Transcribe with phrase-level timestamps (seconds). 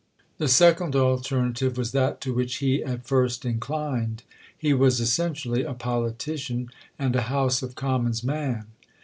[0.39, 4.23] The second alternative was that to which he at first inclined.
[4.57, 8.65] He was essentially a politician, and a "House of Commons man."